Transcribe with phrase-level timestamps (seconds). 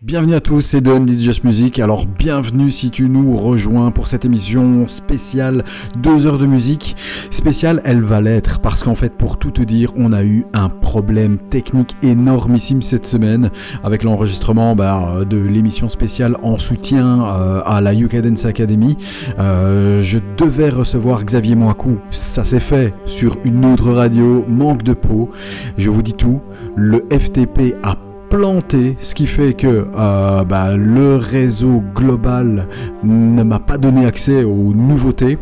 [0.00, 1.80] Bienvenue à tous, c'est Don It's Music.
[1.80, 5.64] Alors bienvenue si tu nous rejoins pour cette émission spéciale
[5.96, 6.94] 2 heures de musique.
[7.32, 10.68] Spéciale, elle va l'être parce qu'en fait pour tout te dire, on a eu un
[10.68, 13.50] problème technique énormissime cette semaine
[13.82, 18.96] avec l'enregistrement bah, de l'émission spéciale en soutien euh, à la UK Academy.
[19.40, 24.92] Euh, je devais recevoir Xavier Moicou, ça s'est fait sur une autre radio, manque de
[24.92, 25.32] peau.
[25.76, 26.40] Je vous dis tout,
[26.76, 27.96] le FTP a
[28.28, 32.68] planté, ce qui fait que euh, bah, le réseau global
[33.02, 35.38] ne m'a pas donné accès aux nouveautés,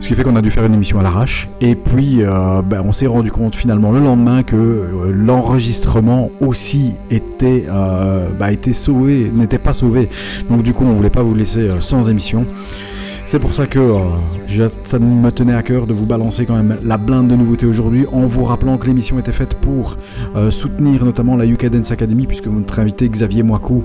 [0.00, 1.48] ce qui fait qu'on a dû faire une émission à l'arrache.
[1.60, 6.94] Et puis euh, bah, on s'est rendu compte finalement le lendemain que euh, l'enregistrement aussi
[7.10, 7.66] était,
[8.38, 10.08] bah, était sauvé, n'était pas sauvé.
[10.50, 12.44] Donc du coup on voulait pas vous laisser sans émission.
[13.34, 16.78] C'est pour ça que euh, ça me tenait à cœur de vous balancer quand même
[16.84, 19.96] la blinde de nouveautés aujourd'hui en vous rappelant que l'émission était faite pour
[20.36, 23.82] euh, soutenir notamment la UK Dance Academy puisque notre invité Xavier Moicou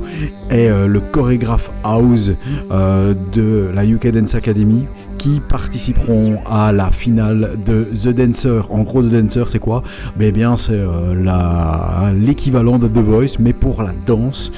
[0.51, 2.31] est euh, le chorégraphe house
[2.69, 4.85] de la UK Dance Academy
[5.19, 8.71] qui participeront à la finale de The Dancer.
[8.71, 9.83] En gros, The Dancer, c'est quoi?
[10.19, 14.51] Eh bien, c'est euh, l'équivalent de The Voice, mais pour la danse.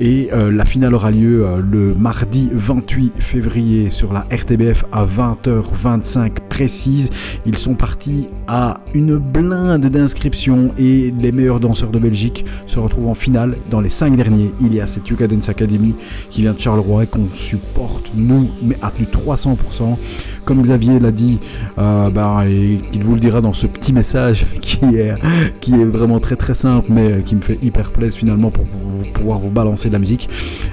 [0.00, 5.04] Et euh, la finale aura lieu euh, le mardi 28 février sur la RTBF à
[5.04, 7.10] 20h25 précise.
[7.44, 13.08] Ils sont partis à une blinde d'inscriptions et les meilleurs danseurs de Belgique se retrouvent
[13.08, 13.56] en finale.
[13.70, 15.94] Dans les 5 derniers, il y a cette UK Dance Academy
[16.30, 19.97] qui vient de Charleroi et qu'on supporte, nous, mais à plus de 300%.
[20.44, 21.40] Comme Xavier l'a dit,
[21.78, 25.14] euh, bah, et qu'il vous le dira dans ce petit message qui est,
[25.60, 28.64] qui est vraiment très très simple, mais euh, qui me fait hyper plaisir finalement pour
[29.12, 30.28] pouvoir vous balancer de la musique.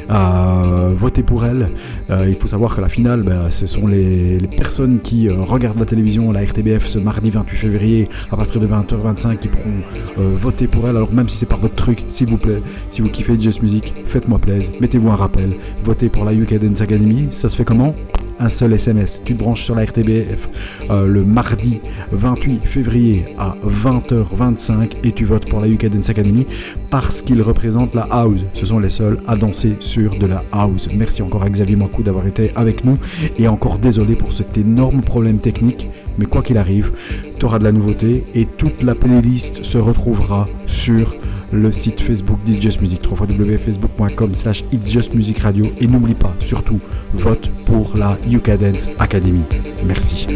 [0.09, 1.69] Euh, votez pour elle.
[2.09, 5.85] Il faut savoir que la finale, bah, ce sont les, les personnes qui regardent la
[5.85, 10.87] télévision, la RTBF, ce mardi 28 février à partir de 20h25 qui pourront voter pour
[10.87, 10.97] elle.
[10.97, 13.93] Alors même si c'est pas votre truc, s'il vous plaît, si vous kiffez Just Music,
[14.05, 15.49] faites-moi plaisir, mettez-vous un rappel,
[15.83, 17.27] votez pour la UK Dance Academy.
[17.31, 17.95] Ça se fait comment?
[18.39, 19.21] Un seul SMS.
[19.23, 20.49] Tu te branches sur la RTBF
[20.89, 21.79] euh, le mardi
[22.11, 26.45] 28 février à 20h25 et tu votes pour la UK Dance Academy
[26.89, 28.41] parce qu'ils représentent la house.
[28.53, 30.89] Ce sont les seuls à danser sur de la house.
[30.93, 32.97] Merci encore à Xavier Moicou d'avoir été avec nous
[33.37, 35.87] et encore désolé pour cet énorme problème technique.
[36.17, 36.91] Mais quoi qu'il arrive,
[37.39, 41.15] tu auras de la nouveauté et toute la playlist se retrouvera sur
[41.51, 45.67] le site Facebook d'It's Just Music, www.facebook.com slash It's Just Music Radio.
[45.79, 46.79] Et n'oublie pas, surtout,
[47.13, 49.43] vote pour la UK Dance Academy.
[49.85, 50.27] Merci.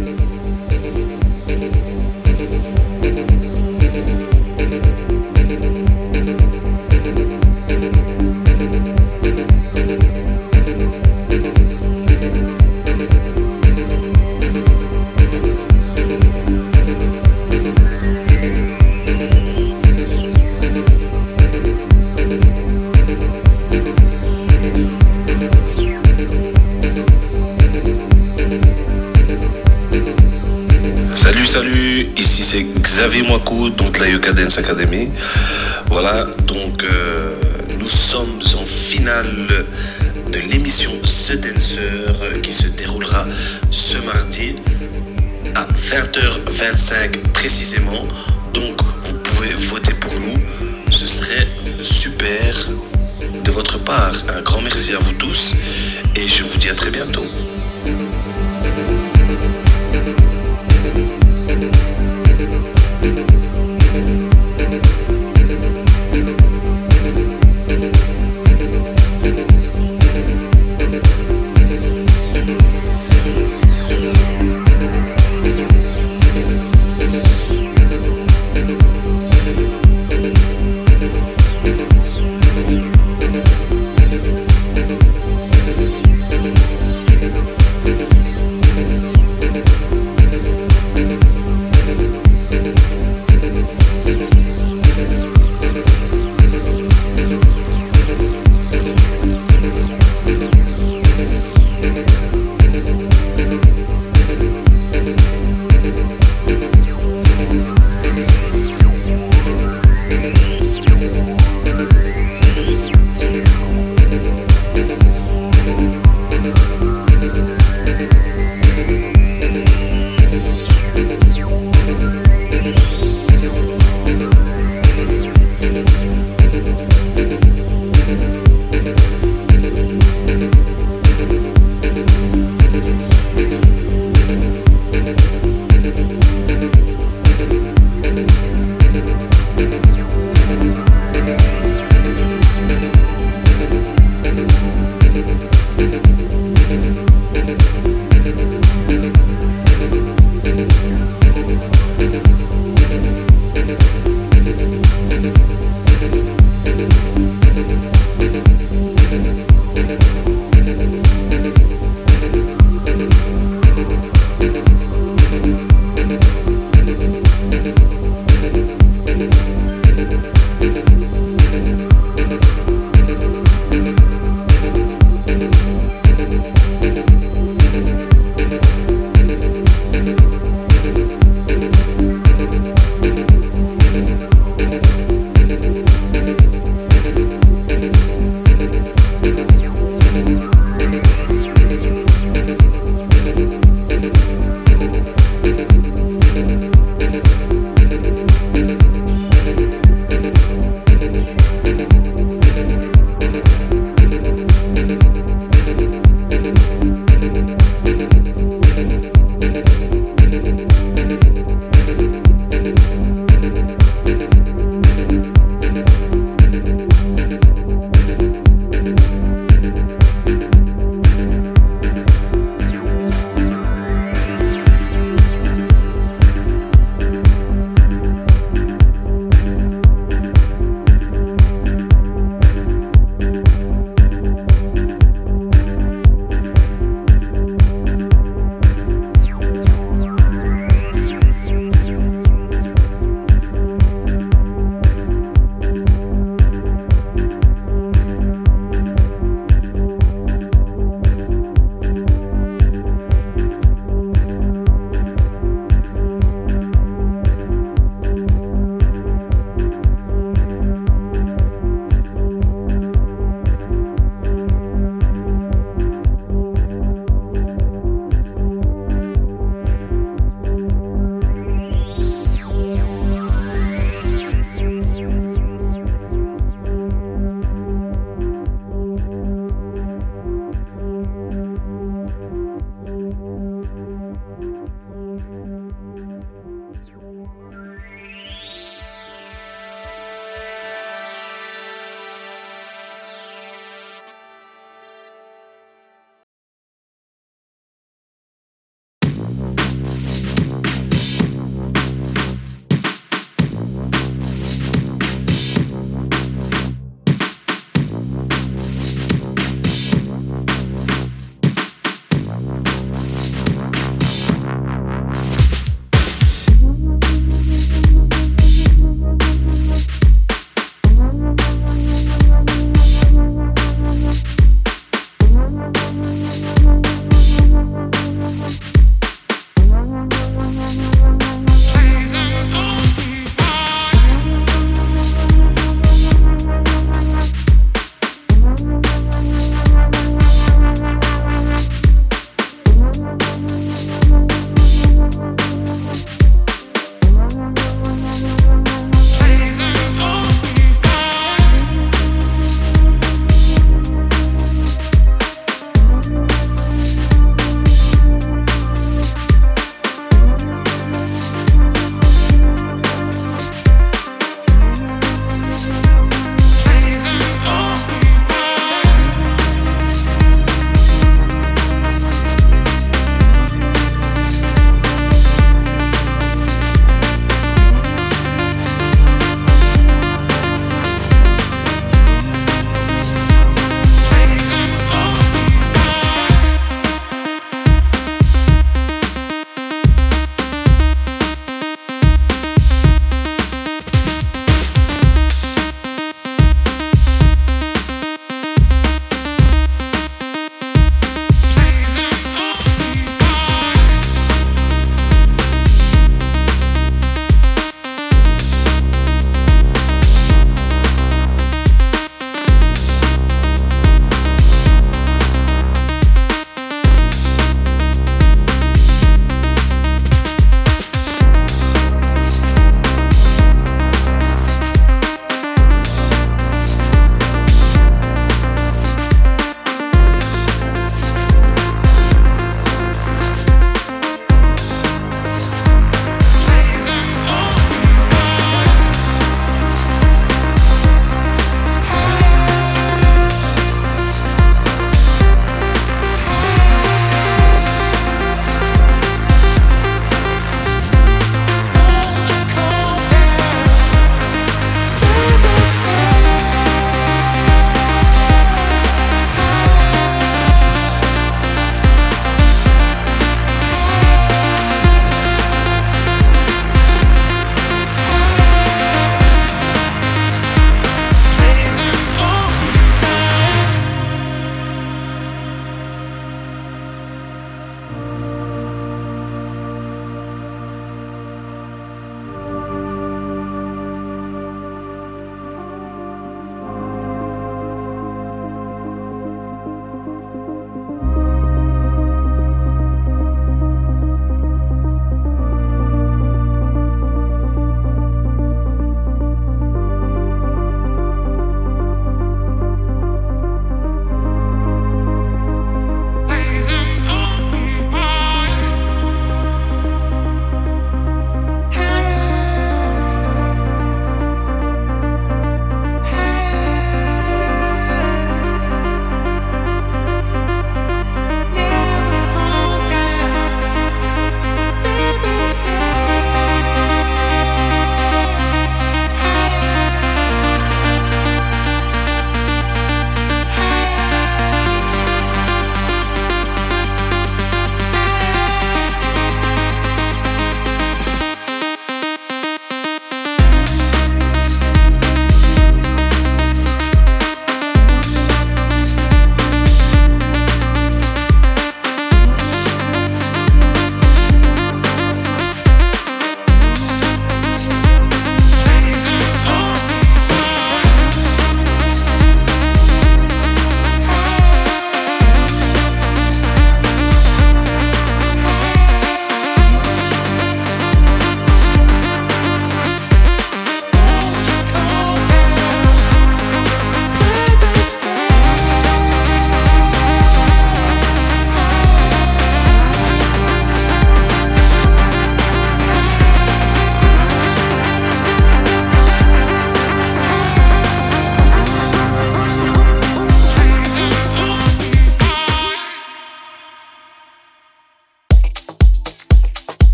[32.29, 35.09] Ici c'est Xavier Moicou, donc la Yoga Dance Academy.
[35.87, 37.33] Voilà, donc euh,
[37.79, 39.65] nous sommes en finale
[40.31, 43.25] de l'émission The Dancer euh, qui se déroulera
[43.71, 44.55] ce mardi
[45.55, 48.07] à 20h25 précisément.
[48.53, 50.39] Donc vous pouvez voter pour nous,
[50.91, 51.47] ce serait
[51.81, 52.69] super
[53.43, 54.13] de votre part.
[54.37, 55.55] Un grand merci à vous tous
[56.15, 57.25] et je vous dis à très bientôt.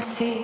[0.00, 0.41] sim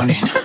[0.00, 0.39] morning.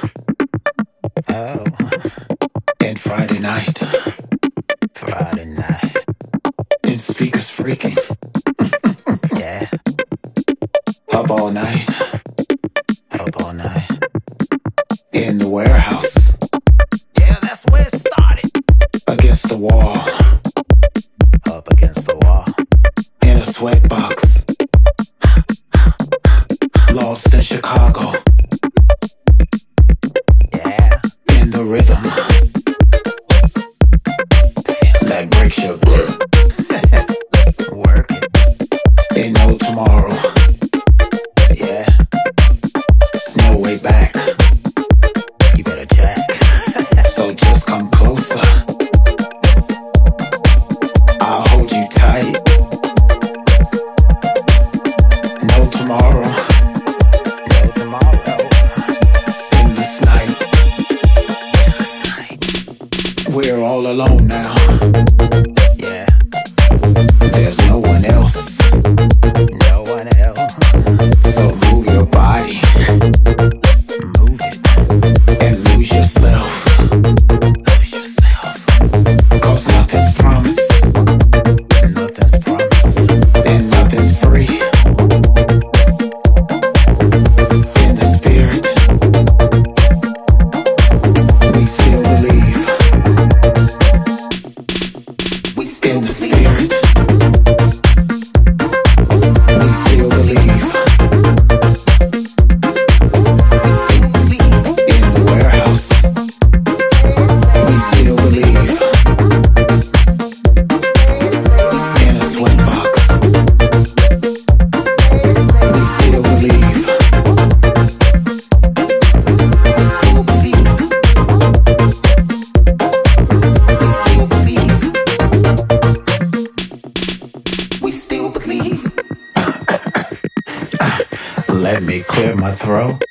[131.75, 133.03] let me clear my throat.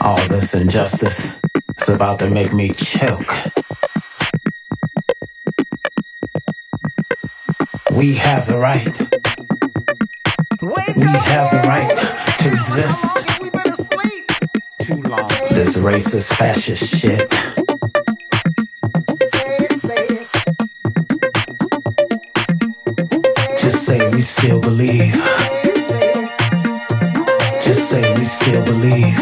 [0.00, 1.38] All this injustice
[1.78, 3.30] is about to make me choke.
[7.92, 8.86] We have the right.
[10.62, 11.92] We have the right
[12.38, 13.28] to exist.
[14.80, 15.28] Too long.
[15.50, 17.28] This racist, fascist shit.
[23.60, 25.55] Just say we still believe.
[27.66, 29.18] Just say we still believe.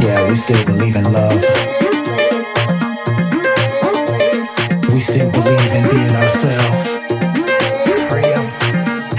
[0.00, 1.42] Yeah, we still believe in love.
[4.90, 7.00] We still believe in being ourselves.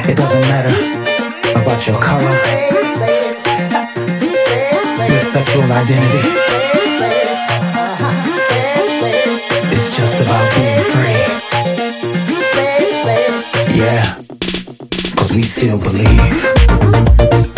[0.09, 0.73] It doesn't matter
[1.61, 2.33] about your color,
[5.09, 6.23] your sexual identity.
[9.71, 11.23] It's just about being free.
[13.77, 14.26] Yeah.
[15.37, 17.56] We still believe.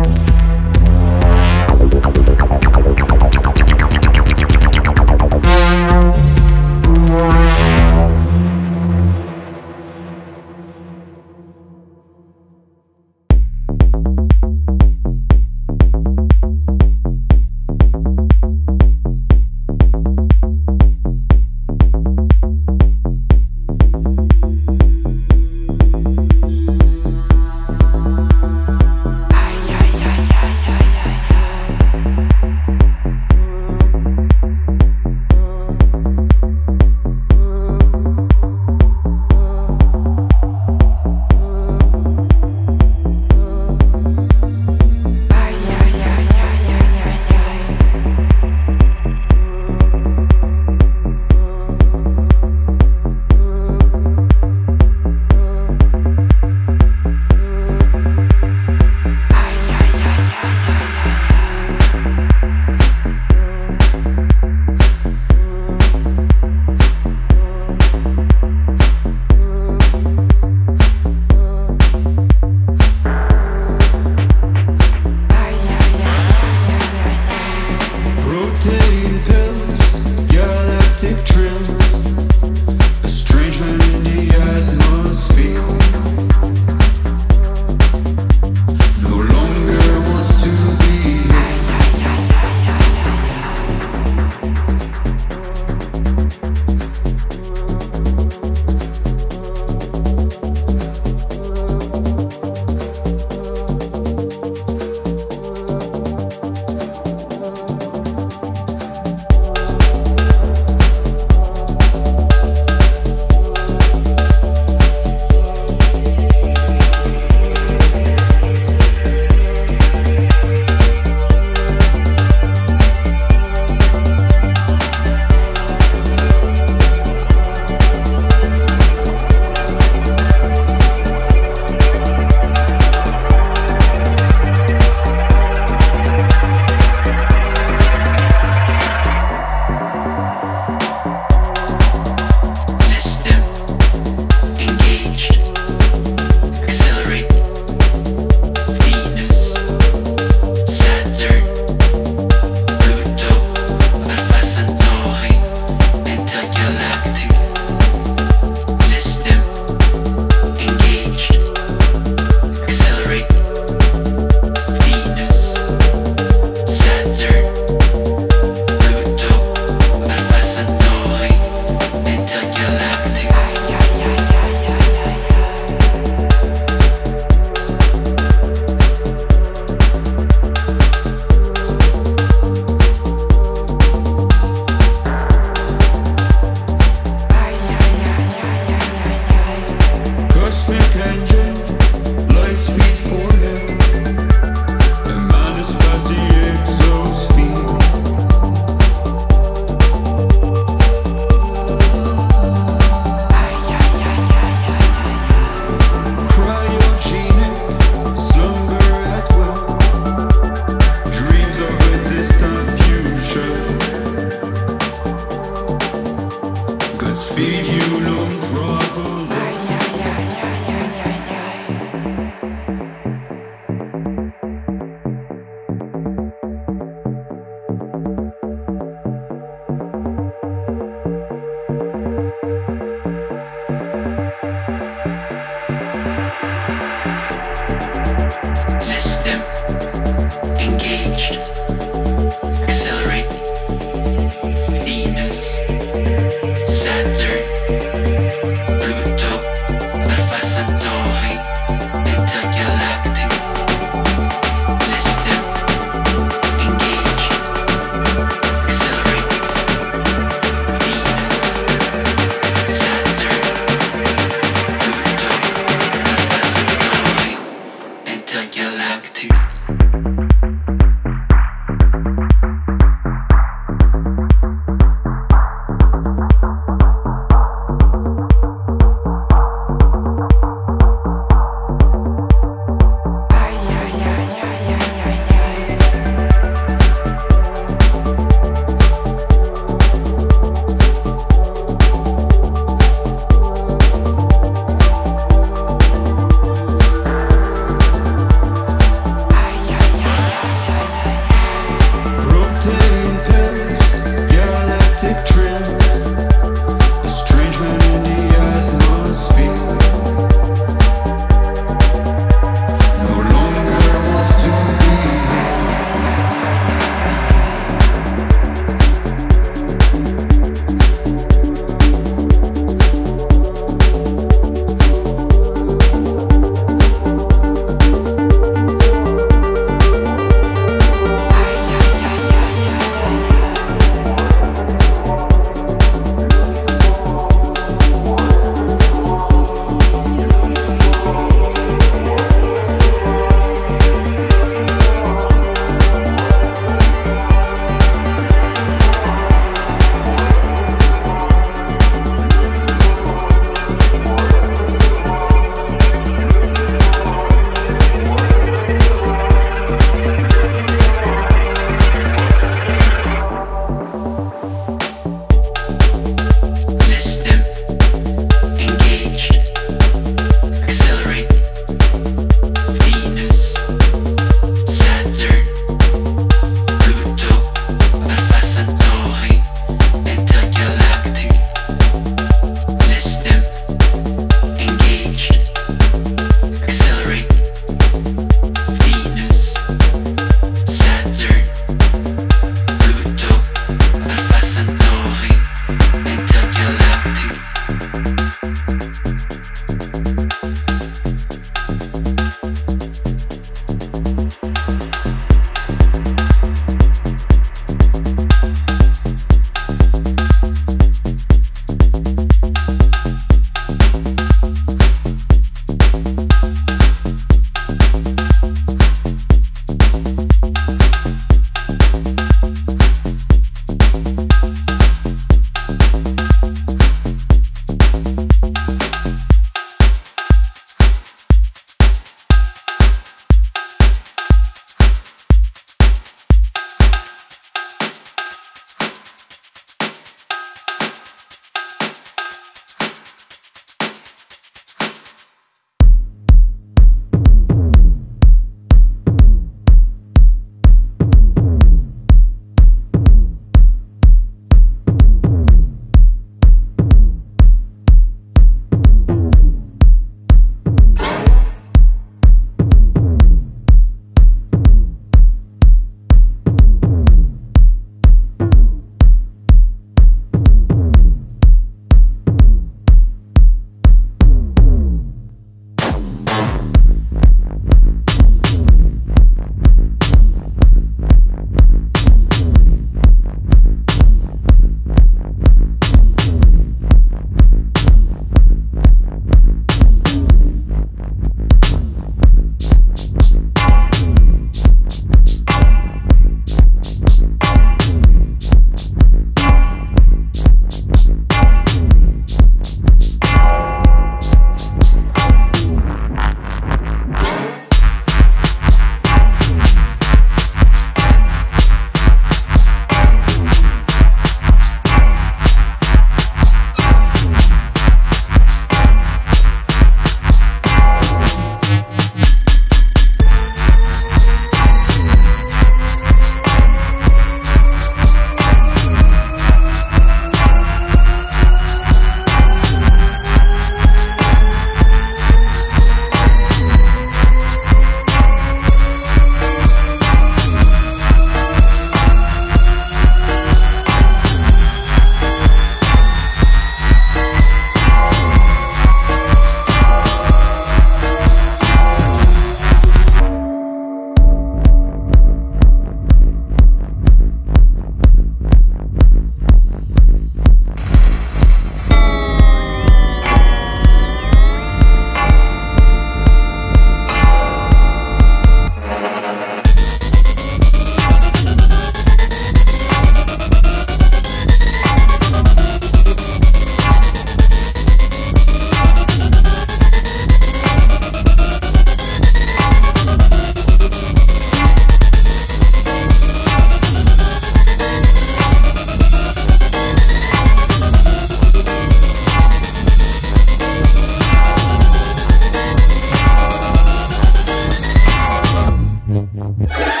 [599.11, 600.00] Mm-hmm.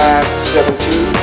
[0.00, 1.19] 572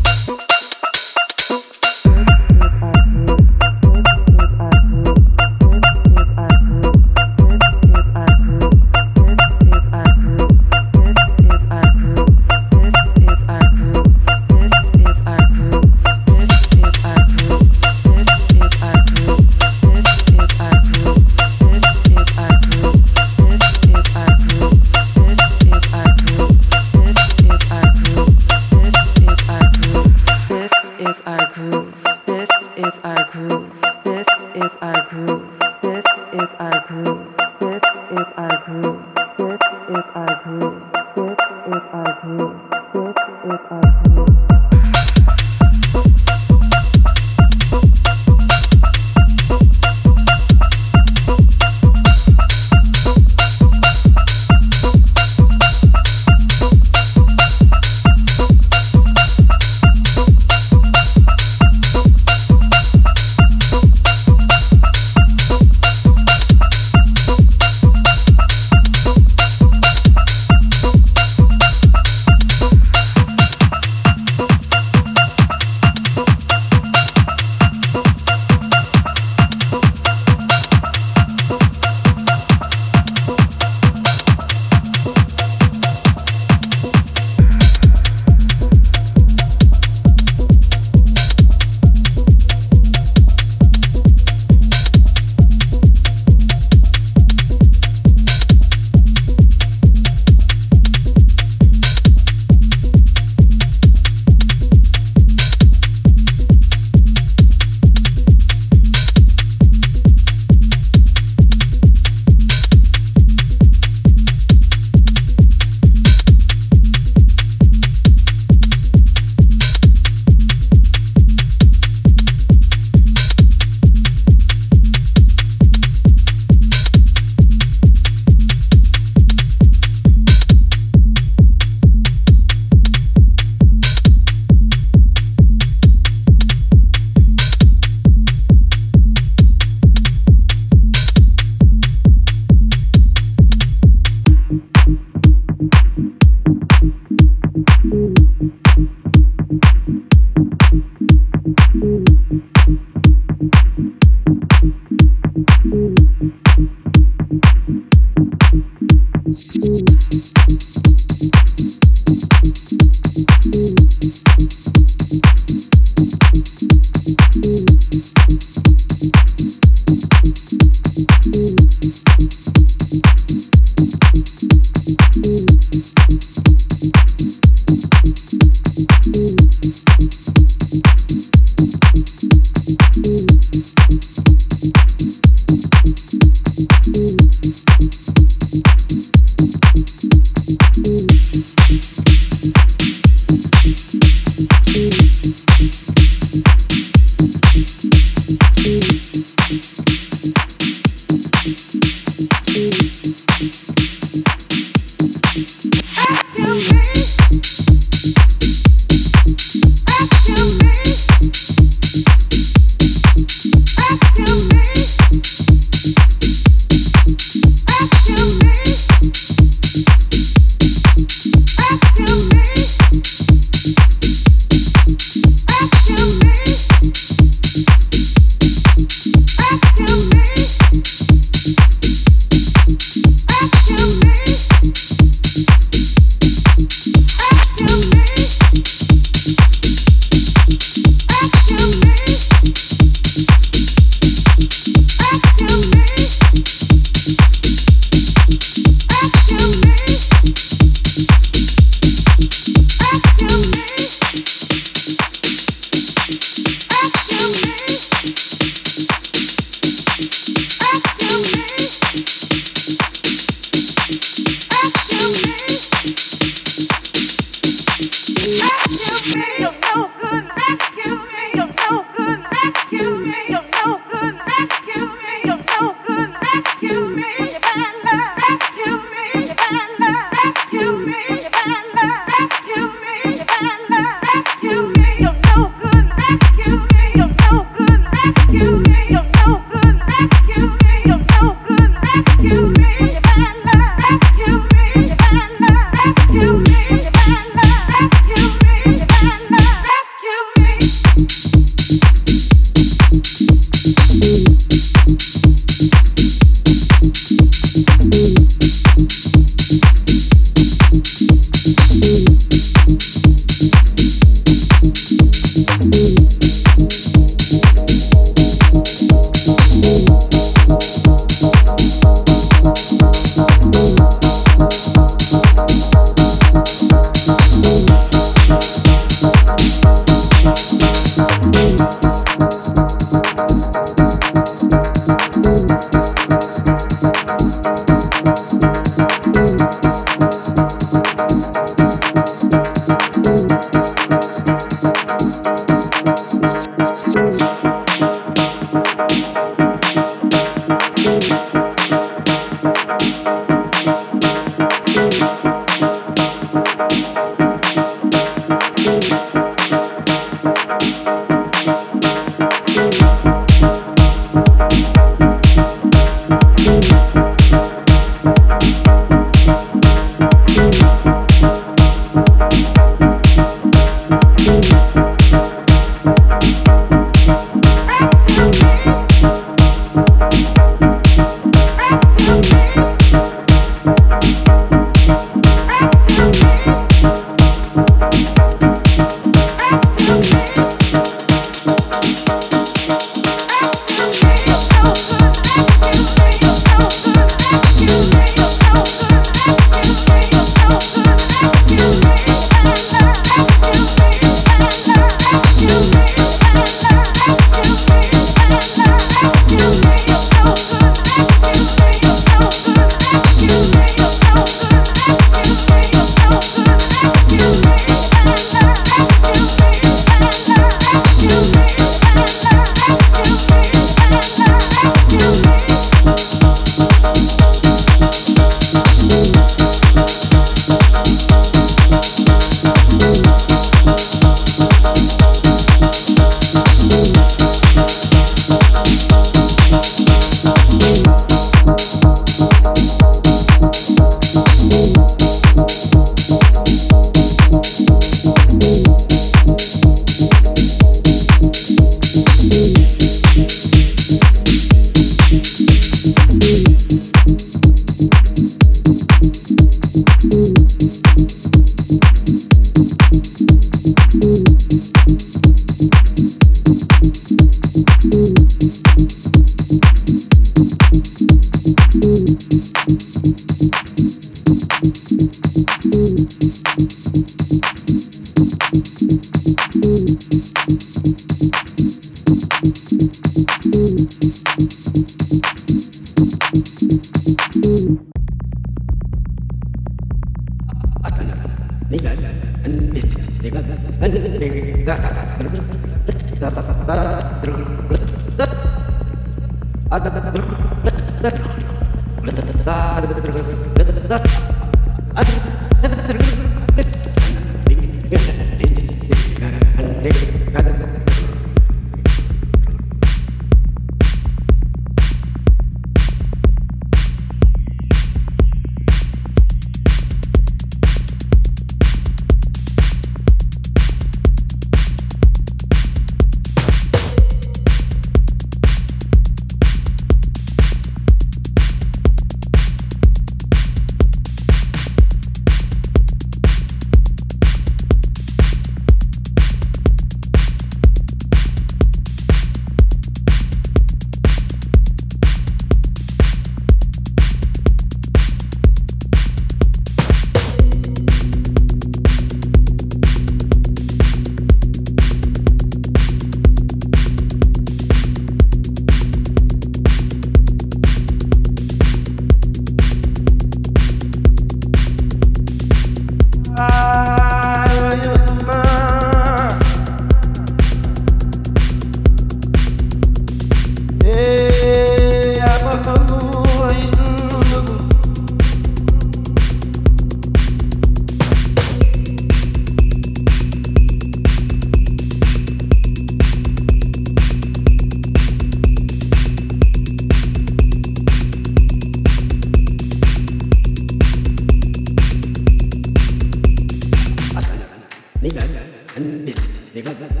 [599.60, 600.00] Terima kasih.